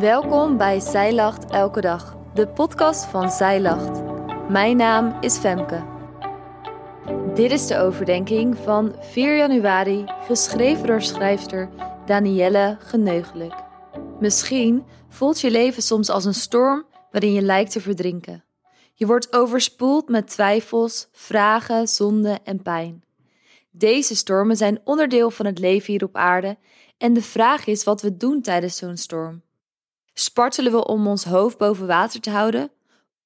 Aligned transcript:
Welkom 0.00 0.56
bij 0.56 0.80
Zij 0.80 1.14
Lacht 1.14 1.50
Elke 1.50 1.80
Dag, 1.80 2.16
de 2.34 2.48
podcast 2.48 3.04
van 3.04 3.30
Zij 3.30 3.60
Lacht. 3.60 4.02
Mijn 4.48 4.76
naam 4.76 5.16
is 5.20 5.36
Femke. 5.36 5.84
Dit 7.34 7.50
is 7.50 7.66
de 7.66 7.78
overdenking 7.78 8.56
van 8.56 8.96
4 9.00 9.36
januari, 9.36 10.04
geschreven 10.26 10.86
door 10.86 11.02
schrijfster 11.02 11.68
Danielle 12.06 12.76
Geneugelijk. 12.80 13.54
Misschien 14.20 14.84
voelt 15.08 15.40
je 15.40 15.50
leven 15.50 15.82
soms 15.82 16.10
als 16.10 16.24
een 16.24 16.34
storm 16.34 16.86
waarin 17.10 17.32
je 17.32 17.42
lijkt 17.42 17.72
te 17.72 17.80
verdrinken. 17.80 18.44
Je 18.94 19.06
wordt 19.06 19.32
overspoeld 19.32 20.08
met 20.08 20.28
twijfels, 20.28 21.08
vragen, 21.12 21.88
zonde 21.88 22.38
en 22.44 22.62
pijn. 22.62 23.04
Deze 23.70 24.16
stormen 24.16 24.56
zijn 24.56 24.80
onderdeel 24.84 25.30
van 25.30 25.46
het 25.46 25.58
leven 25.58 25.92
hier 25.92 26.04
op 26.04 26.16
aarde 26.16 26.58
en 26.98 27.12
de 27.12 27.22
vraag 27.22 27.66
is 27.66 27.84
wat 27.84 28.02
we 28.02 28.16
doen 28.16 28.40
tijdens 28.40 28.76
zo'n 28.76 28.96
storm. 28.96 29.44
Spartelen 30.18 30.72
we 30.72 30.84
om 30.84 31.06
ons 31.06 31.24
hoofd 31.24 31.58
boven 31.58 31.86
water 31.86 32.20
te 32.20 32.30
houden? 32.30 32.70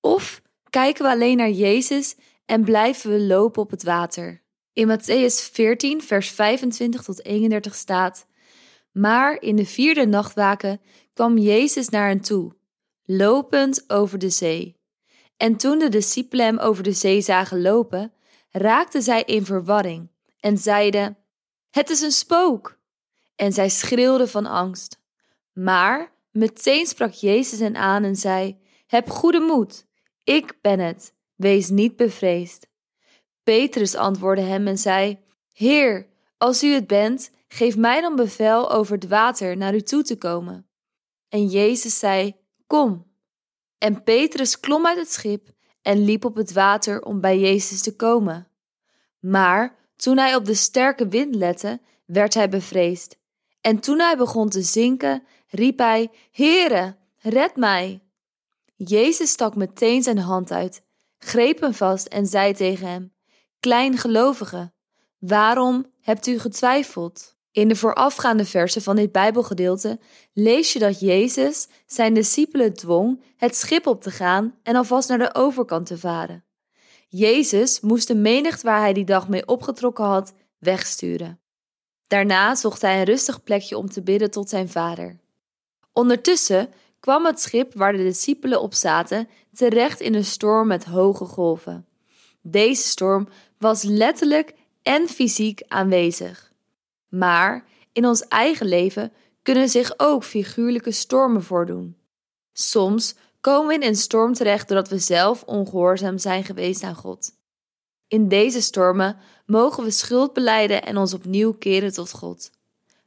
Of 0.00 0.42
kijken 0.70 1.04
we 1.04 1.10
alleen 1.10 1.36
naar 1.36 1.50
Jezus 1.50 2.16
en 2.46 2.64
blijven 2.64 3.10
we 3.10 3.20
lopen 3.20 3.62
op 3.62 3.70
het 3.70 3.82
water? 3.82 4.42
In 4.72 4.88
Matthäus 4.88 5.50
14, 5.52 6.02
vers 6.02 6.30
25 6.30 7.02
tot 7.02 7.24
31 7.24 7.74
staat: 7.74 8.26
Maar 8.92 9.40
in 9.40 9.56
de 9.56 9.66
vierde 9.66 10.06
nachtwaken 10.06 10.80
kwam 11.12 11.38
Jezus 11.38 11.88
naar 11.88 12.08
hen 12.08 12.20
toe, 12.20 12.52
lopend 13.04 13.90
over 13.90 14.18
de 14.18 14.30
zee. 14.30 14.76
En 15.36 15.56
toen 15.56 15.78
de 15.78 15.88
discipelen 15.88 16.58
over 16.58 16.82
de 16.82 16.92
zee 16.92 17.20
zagen 17.20 17.62
lopen, 17.62 18.12
raakten 18.50 19.02
zij 19.02 19.22
in 19.22 19.44
verwarring 19.44 20.10
en 20.40 20.58
zeiden: 20.58 21.18
Het 21.70 21.90
is 21.90 22.00
een 22.00 22.12
spook! 22.12 22.78
En 23.36 23.52
zij 23.52 23.68
schreeuwden 23.68 24.28
van 24.28 24.46
angst. 24.46 25.00
Maar 25.52 26.18
Meteen 26.40 26.86
sprak 26.86 27.12
Jezus 27.12 27.58
hen 27.58 27.76
aan 27.76 28.04
en 28.04 28.16
zei: 28.16 28.58
Heb 28.86 29.10
goede 29.10 29.40
moed, 29.40 29.86
ik 30.24 30.58
ben 30.60 30.78
het, 30.78 31.14
wees 31.34 31.68
niet 31.68 31.96
bevreesd. 31.96 32.68
Petrus 33.42 33.94
antwoordde 33.94 34.44
hem 34.44 34.66
en 34.66 34.78
zei: 34.78 35.18
Heer, 35.52 36.08
als 36.38 36.62
u 36.62 36.72
het 36.72 36.86
bent, 36.86 37.30
geef 37.48 37.76
mij 37.76 38.00
dan 38.00 38.16
bevel 38.16 38.70
over 38.70 38.94
het 38.94 39.08
water 39.08 39.56
naar 39.56 39.74
u 39.74 39.80
toe 39.80 40.02
te 40.02 40.18
komen. 40.18 40.68
En 41.28 41.46
Jezus 41.46 41.98
zei: 41.98 42.36
Kom. 42.66 43.06
En 43.78 44.02
Petrus 44.02 44.60
klom 44.60 44.86
uit 44.86 44.98
het 44.98 45.12
schip 45.12 45.48
en 45.82 46.04
liep 46.04 46.24
op 46.24 46.36
het 46.36 46.52
water 46.52 47.02
om 47.02 47.20
bij 47.20 47.38
Jezus 47.38 47.82
te 47.82 47.96
komen. 47.96 48.48
Maar 49.18 49.76
toen 49.96 50.16
hij 50.18 50.34
op 50.34 50.44
de 50.44 50.54
sterke 50.54 51.08
wind 51.08 51.34
lette, 51.34 51.80
werd 52.06 52.34
hij 52.34 52.48
bevreesd. 52.48 53.19
En 53.60 53.78
toen 53.80 53.98
hij 53.98 54.16
begon 54.16 54.48
te 54.48 54.62
zinken, 54.62 55.22
riep 55.48 55.78
hij: 55.78 56.10
Heere, 56.30 56.96
red 57.18 57.56
mij! 57.56 58.02
Jezus 58.76 59.30
stak 59.30 59.56
meteen 59.56 60.02
zijn 60.02 60.18
hand 60.18 60.52
uit, 60.52 60.82
greep 61.18 61.60
hem 61.60 61.74
vast 61.74 62.06
en 62.06 62.26
zei 62.26 62.52
tegen 62.52 62.88
hem: 62.88 63.12
Kleingelovige, 63.60 64.72
waarom 65.18 65.86
hebt 66.00 66.26
u 66.26 66.38
getwijfeld? 66.38 67.38
In 67.52 67.68
de 67.68 67.76
voorafgaande 67.76 68.44
versen 68.44 68.82
van 68.82 68.96
dit 68.96 69.12
Bijbelgedeelte 69.12 70.00
lees 70.32 70.72
je 70.72 70.78
dat 70.78 71.00
Jezus 71.00 71.68
zijn 71.86 72.14
discipelen 72.14 72.74
dwong 72.74 73.22
het 73.36 73.56
schip 73.56 73.86
op 73.86 74.02
te 74.02 74.10
gaan 74.10 74.58
en 74.62 74.76
alvast 74.76 75.08
naar 75.08 75.18
de 75.18 75.34
overkant 75.34 75.86
te 75.86 75.98
varen. 75.98 76.44
Jezus 77.08 77.80
moest 77.80 78.08
de 78.08 78.14
menigte 78.14 78.66
waar 78.66 78.80
hij 78.80 78.92
die 78.92 79.04
dag 79.04 79.28
mee 79.28 79.46
opgetrokken 79.46 80.04
had 80.04 80.32
wegsturen. 80.58 81.40
Daarna 82.10 82.54
zocht 82.54 82.82
hij 82.82 82.98
een 82.98 83.04
rustig 83.04 83.42
plekje 83.42 83.76
om 83.76 83.90
te 83.90 84.02
bidden 84.02 84.30
tot 84.30 84.48
zijn 84.48 84.68
vader. 84.68 85.18
Ondertussen 85.92 86.72
kwam 87.00 87.24
het 87.24 87.40
schip 87.40 87.74
waar 87.74 87.92
de 87.92 88.02
discipelen 88.02 88.60
op 88.60 88.74
zaten 88.74 89.28
terecht 89.54 90.00
in 90.00 90.14
een 90.14 90.24
storm 90.24 90.66
met 90.66 90.84
hoge 90.84 91.24
golven. 91.24 91.86
Deze 92.42 92.82
storm 92.82 93.28
was 93.58 93.82
letterlijk 93.82 94.54
en 94.82 95.08
fysiek 95.08 95.62
aanwezig. 95.68 96.52
Maar 97.08 97.64
in 97.92 98.06
ons 98.06 98.28
eigen 98.28 98.66
leven 98.66 99.12
kunnen 99.42 99.68
zich 99.68 99.94
ook 99.96 100.24
figuurlijke 100.24 100.92
stormen 100.92 101.42
voordoen. 101.42 101.96
Soms 102.52 103.14
komen 103.40 103.68
we 103.68 103.74
in 103.74 103.88
een 103.88 103.96
storm 103.96 104.34
terecht 104.34 104.68
doordat 104.68 104.88
we 104.88 104.98
zelf 104.98 105.42
ongehoorzaam 105.42 106.18
zijn 106.18 106.44
geweest 106.44 106.82
aan 106.82 106.94
God. 106.94 107.38
In 108.10 108.28
deze 108.28 108.62
stormen 108.62 109.16
mogen 109.46 109.84
we 109.84 109.90
schuld 109.90 110.32
beleiden 110.32 110.82
en 110.82 110.96
ons 110.96 111.14
opnieuw 111.14 111.52
keren 111.52 111.92
tot 111.92 112.10
God. 112.10 112.50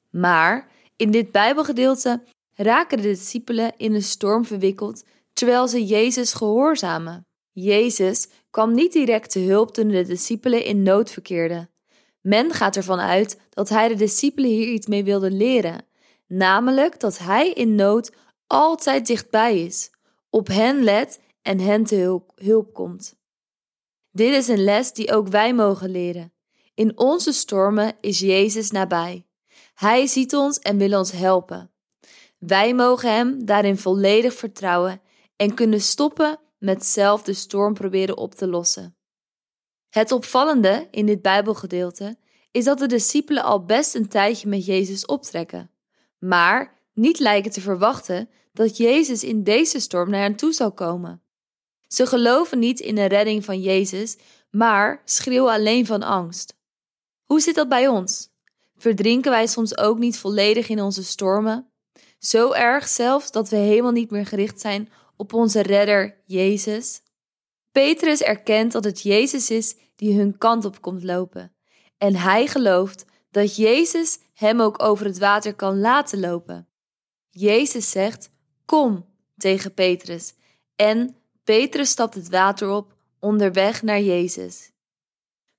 Maar 0.10 0.68
in 0.96 1.12
dit 1.12 1.32
Bijbelgedeelte 1.32 2.24
raken 2.54 2.98
de 2.98 3.04
discipelen 3.04 3.74
in 3.78 3.94
een 3.94 4.04
storm 4.04 4.46
verwikkeld 4.46 5.04
terwijl 5.34 5.68
ze 5.68 5.86
Jezus 5.86 6.34
gehoorzamen. 6.34 7.26
Jezus 7.52 8.28
kwam 8.50 8.74
niet 8.74 8.94
direct 8.94 9.32
te 9.32 9.40
hulp 9.40 9.74
toen 9.74 9.88
de 9.88 10.04
discipelen 10.04 10.66
in 10.66 10.84
nood 10.84 11.12
verkeerden. 11.12 11.70
Men 12.22 12.52
gaat 12.52 12.76
ervan 12.76 13.00
uit 13.00 13.40
dat 13.50 13.70
hij 13.70 13.88
de 13.88 13.96
discipelen 13.96 14.50
hier 14.50 14.68
iets 14.68 14.88
mee 14.88 15.04
wilde 15.04 15.32
leren, 15.32 15.86
namelijk 16.28 17.00
dat 17.00 17.18
hij 17.18 17.52
in 17.52 17.76
nood 17.76 18.12
altijd 18.48 19.08
dichtbij 19.08 19.64
is, 19.64 19.90
op 20.30 20.48
hen 20.48 20.84
let 20.84 21.20
en 21.42 21.60
hen 21.60 21.84
te 21.84 21.96
hulp, 21.96 22.32
hulp 22.36 22.74
komt. 22.74 23.22
Dit 24.16 24.34
is 24.34 24.48
een 24.48 24.64
les 24.64 24.94
die 24.94 25.14
ook 25.14 25.28
wij 25.28 25.54
mogen 25.54 25.90
leren. 25.90 26.34
In 26.74 26.98
onze 26.98 27.32
stormen 27.32 27.96
is 28.02 28.20
Jezus 28.20 28.72
nabij. 28.72 29.26
Hij 29.74 30.08
ziet 30.08 30.36
ons 30.36 30.60
en 30.60 30.78
wil 30.78 30.98
ons 30.98 31.12
helpen. 31.12 31.72
Wij 32.40 32.74
mogen 32.74 33.14
Hem 33.14 33.46
daarin 33.46 33.78
volledig 33.78 34.34
vertrouwen 34.34 35.02
en 35.36 35.54
kunnen 35.54 35.82
stoppen 35.82 36.40
met 36.58 36.86
zelf 36.86 37.24
de 37.24 37.34
storm 37.34 37.74
proberen 37.74 38.18
op 38.18 38.36
te 38.36 38.48
lossen. 38.48 38.96
Het 39.90 40.12
opvallende 40.12 40.88
in 40.92 41.06
dit 41.06 41.22
Bijbelgedeelte 41.22 42.18
is 42.52 42.64
dat 42.64 42.80
de 42.80 42.88
discipelen 42.88 43.44
al 43.44 43.66
best 43.66 43.96
een 43.96 44.08
tijdje 44.08 44.48
met 44.48 44.66
Jezus 44.66 45.06
optrekken, 45.06 45.72
maar 46.20 46.82
niet 46.94 47.20
lijken 47.20 47.52
te 47.52 47.62
verwachten 47.62 48.30
dat 48.52 48.78
Jezus 48.78 49.24
in 49.24 49.44
deze 49.44 49.80
storm 49.80 50.10
naar 50.10 50.22
hen 50.22 50.36
toe 50.36 50.54
zou 50.54 50.72
komen. 50.72 51.23
Ze 51.94 52.06
geloven 52.06 52.60
niet 52.60 52.80
in 52.80 52.96
de 52.96 53.06
redding 53.06 53.46
van 53.46 53.62
Jezus, 53.62 54.18
maar 54.50 55.02
schreeuwen 55.06 55.54
alleen 55.54 55.86
van 55.86 56.04
angst. 56.04 56.56
Hoe 57.24 57.40
zit 57.40 57.56
dat 57.56 57.70
bij 57.70 57.88
ons? 57.88 58.30
Verdrinken 58.76 59.32
wij 59.32 59.48
soms 59.48 59.78
ook 59.78 59.98
niet 59.98 60.18
volledig 60.18 60.70
in 60.70 60.82
onze 60.82 61.04
stormen? 61.04 61.72
Zo 62.20 62.52
erg 62.52 62.88
zelfs 62.88 63.32
dat 63.32 63.50
we 63.50 63.56
helemaal 63.56 63.92
niet 63.92 64.12
meer 64.12 64.26
gericht 64.26 64.62
zijn 64.62 64.90
op 65.18 65.34
onze 65.34 65.62
redder 65.62 66.22
Jezus. 66.26 67.02
Petrus 67.72 68.22
erkent 68.22 68.72
dat 68.72 68.84
het 68.84 69.02
Jezus 69.02 69.50
is 69.50 69.76
die 69.96 70.18
hun 70.18 70.38
kant 70.38 70.66
op 70.66 70.82
komt 70.82 71.04
lopen. 71.04 71.56
En 71.98 72.16
hij 72.16 72.48
gelooft 72.48 73.06
dat 73.32 73.56
Jezus 73.56 74.20
hem 74.34 74.62
ook 74.62 74.84
over 74.84 75.06
het 75.06 75.18
water 75.18 75.56
kan 75.56 75.80
laten 75.80 76.20
lopen. 76.20 76.68
Jezus 77.30 77.92
zegt: 77.92 78.30
Kom 78.66 79.06
tegen 79.38 79.74
Petrus. 79.74 80.34
En 80.76 81.23
Petrus 81.44 81.90
stapt 81.90 82.16
het 82.16 82.30
water 82.30 82.70
op 82.70 82.94
onderweg 83.20 83.82
naar 83.82 84.02
Jezus. 84.02 84.72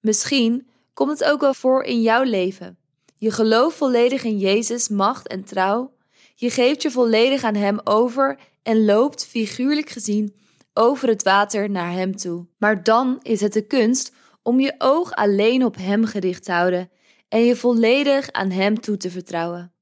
Misschien 0.01 0.69
komt 0.95 1.11
het 1.11 1.25
ook 1.25 1.41
wel 1.41 1.55
voor 1.55 1.83
in 1.83 2.03
jouw 2.03 2.23
leven. 2.23 2.79
Je 3.17 3.31
gelooft 3.31 3.77
volledig 3.77 4.25
in 4.25 4.39
Jezus' 4.39 4.89
macht 4.89 5.29
en 5.29 5.45
trouw 5.45 5.95
je 6.35 6.51
geeft 6.51 6.83
je 6.83 6.91
volledig 6.91 7.45
aan 7.45 7.55
Hem 7.55 7.81
over 7.85 8.39
en 8.63 8.85
loopt, 8.85 9.27
figuurlijk 9.27 9.89
gezien, 9.89 10.37
over 10.73 11.09
het 11.09 11.23
water 11.23 11.71
naar 11.71 11.93
Hem 11.93 12.17
toe. 12.17 12.47
Maar 12.59 12.83
dan 12.83 13.19
is 13.23 13.41
het 13.41 13.53
de 13.53 13.67
kunst 13.67 14.13
om 14.43 14.61
je 14.61 14.75
oog 14.79 15.13
alleen 15.13 15.65
op 15.65 15.77
Hem 15.77 16.05
gericht 16.05 16.45
te 16.45 16.53
houden 16.53 16.91
en 17.29 17.41
je 17.41 17.57
volledig 17.57 18.33
aan 18.33 18.51
Hem 18.51 18.81
toe 18.81 18.97
te 18.97 19.11
vertrouwen. 19.11 19.73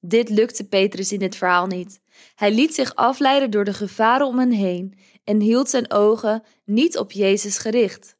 Dit 0.00 0.28
lukte 0.28 0.68
Petrus 0.68 1.12
in 1.12 1.18
dit 1.18 1.36
verhaal 1.36 1.66
niet. 1.66 2.00
Hij 2.34 2.54
liet 2.54 2.74
zich 2.74 2.94
afleiden 2.94 3.50
door 3.50 3.64
de 3.64 3.74
gevaren 3.74 4.26
om 4.26 4.38
hem 4.38 4.50
heen 4.50 4.98
en 5.28 5.40
hield 5.40 5.70
zijn 5.70 5.90
ogen 5.90 6.42
niet 6.64 6.98
op 6.98 7.12
Jezus 7.12 7.58
gericht. 7.58 8.16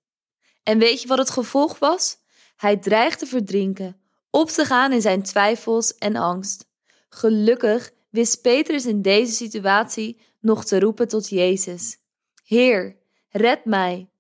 En 0.62 0.78
weet 0.78 1.02
je 1.02 1.08
wat 1.08 1.19
het 1.19 1.31
gevolg 1.31 1.78
was? 1.78 2.16
Hij 2.56 2.76
dreigde 2.76 3.26
verdrinken, 3.26 4.00
op 4.31 4.49
te 4.49 4.64
gaan 4.64 4.93
in 4.93 5.00
zijn 5.00 5.22
twijfels 5.22 5.94
en 5.94 6.16
angst. 6.16 6.66
Gelukkig 7.08 7.90
wist 8.10 8.43
Petrus 8.43 8.87
in 8.87 9.02
deze 9.02 9.32
situatie 9.32 10.20
nog 10.40 10.64
te 10.64 10.81
roepen 10.81 11.08
tot 11.08 11.28
Jezus: 11.28 11.99
Heer, 12.44 12.96
red 13.28 13.64
mij. 13.64 14.11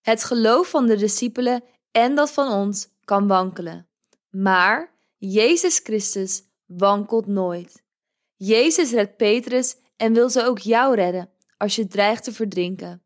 Het 0.00 0.24
geloof 0.24 0.68
van 0.68 0.86
de 0.86 0.96
discipelen 0.96 1.64
en 1.90 2.14
dat 2.14 2.30
van 2.30 2.52
ons 2.52 2.88
kan 3.04 3.26
wankelen. 3.26 3.88
Maar 4.30 4.94
Jezus 5.18 5.80
Christus 5.82 6.42
wankelt 6.66 7.26
nooit. 7.26 7.82
Jezus 8.36 8.90
redt 8.90 9.16
Petrus 9.16 9.76
en 9.96 10.12
wil 10.12 10.30
ze 10.30 10.44
ook 10.44 10.58
jou 10.58 10.94
redden 10.94 11.30
als 11.62 11.76
je 11.76 11.86
dreigt 11.86 12.24
te 12.24 12.32
verdrinken. 12.32 13.02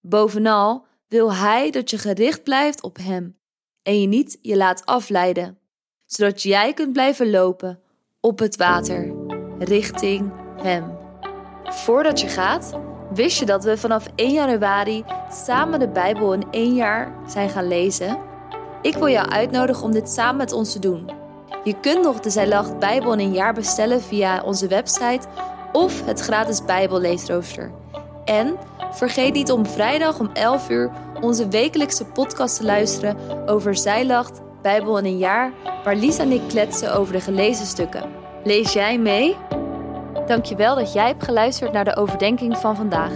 Bovenal 0.00 0.86
wil 1.06 1.34
Hij 1.34 1.70
dat 1.70 1.90
je 1.90 1.98
gericht 1.98 2.42
blijft 2.42 2.82
op 2.82 2.96
Hem 2.96 3.38
en 3.82 4.00
je 4.00 4.06
niet 4.06 4.38
je 4.42 4.56
laat 4.56 4.86
afleiden, 4.86 5.58
zodat 6.06 6.42
jij 6.42 6.72
kunt 6.72 6.92
blijven 6.92 7.30
lopen 7.30 7.80
op 8.20 8.38
het 8.38 8.56
water 8.56 9.14
richting 9.58 10.32
Hem. 10.62 10.96
Voordat 11.64 12.20
je 12.20 12.28
gaat, 12.28 12.78
wist 13.14 13.38
je 13.38 13.46
dat 13.46 13.64
we 13.64 13.76
vanaf 13.76 14.06
1 14.14 14.32
januari 14.32 15.04
samen 15.30 15.78
de 15.78 15.88
Bijbel 15.88 16.32
in 16.32 16.46
één 16.50 16.74
jaar 16.74 17.12
zijn 17.26 17.50
gaan 17.50 17.68
lezen? 17.68 18.18
Ik 18.82 18.94
wil 18.94 19.08
jou 19.08 19.28
uitnodigen 19.28 19.84
om 19.84 19.92
dit 19.92 20.08
samen 20.08 20.36
met 20.36 20.52
ons 20.52 20.72
te 20.72 20.78
doen. 20.78 21.10
Je 21.64 21.80
kunt 21.80 22.02
nog 22.02 22.20
de 22.20 22.30
Zijlacht 22.30 22.78
Bijbel 22.78 23.12
in 23.12 23.18
een 23.18 23.32
jaar 23.32 23.54
bestellen 23.54 24.02
via 24.02 24.42
onze 24.42 24.66
website 24.66 25.28
of 25.78 26.04
het 26.04 26.20
gratis 26.20 26.64
Bijbelleesrooster. 26.64 27.70
En 28.24 28.56
vergeet 28.90 29.32
niet 29.32 29.50
om 29.50 29.66
vrijdag 29.66 30.20
om 30.20 30.30
11 30.32 30.70
uur 30.70 30.90
onze 31.20 31.48
wekelijkse 31.48 32.04
podcast 32.04 32.56
te 32.56 32.64
luisteren 32.64 33.16
over 33.46 33.76
Zijlacht 33.76 34.40
Bijbel 34.62 34.98
in 34.98 35.04
een 35.04 35.18
jaar, 35.18 35.52
waar 35.84 35.96
Lisa 35.96 36.22
en 36.22 36.32
ik 36.32 36.42
kletsen 36.48 36.94
over 36.94 37.12
de 37.12 37.20
gelezen 37.20 37.66
stukken. 37.66 38.10
Lees 38.44 38.72
jij 38.72 38.98
mee? 38.98 39.36
Dankjewel 40.26 40.74
dat 40.74 40.92
jij 40.92 41.06
hebt 41.06 41.24
geluisterd 41.24 41.72
naar 41.72 41.84
de 41.84 41.96
overdenking 41.96 42.56
van 42.56 42.76
vandaag. 42.76 43.12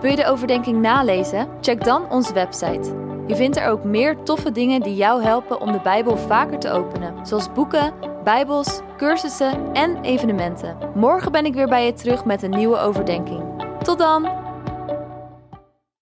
Wil 0.00 0.10
je 0.10 0.16
de 0.16 0.26
overdenking 0.26 0.80
nalezen? 0.80 1.48
Check 1.60 1.84
dan 1.84 2.10
onze 2.10 2.32
website. 2.32 2.94
Je 3.26 3.36
vindt 3.36 3.56
er 3.56 3.68
ook 3.68 3.84
meer 3.84 4.22
toffe 4.22 4.52
dingen 4.52 4.80
die 4.80 4.96
jou 4.96 5.22
helpen 5.22 5.60
om 5.60 5.72
de 5.72 5.80
Bijbel 5.80 6.16
vaker 6.16 6.58
te 6.58 6.70
openen, 6.70 7.26
zoals 7.26 7.52
boeken, 7.52 7.92
Bijbels, 8.28 8.80
cursussen 8.96 9.72
en 9.72 10.02
evenementen. 10.02 10.76
Morgen 10.94 11.32
ben 11.32 11.44
ik 11.44 11.54
weer 11.54 11.68
bij 11.68 11.86
je 11.86 11.92
terug 11.92 12.24
met 12.24 12.42
een 12.42 12.50
nieuwe 12.50 12.78
overdenking. 12.78 13.42
Tot 13.82 13.98
dan! 13.98 14.47